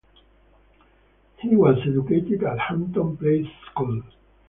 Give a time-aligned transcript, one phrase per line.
[1.37, 4.01] He was educated at Hampton Place school.